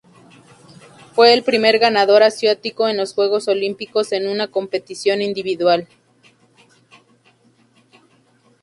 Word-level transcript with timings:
Fue 1.13 1.31
el 1.31 1.43
primer 1.43 1.77
ganador 1.77 2.23
asiático 2.23 2.87
en 2.87 2.97
los 2.97 3.13
Juegos 3.13 3.47
olímpicos 3.47 4.11
en 4.13 4.27
una 4.27 4.47
competición 4.47 5.21
individual. 5.21 5.87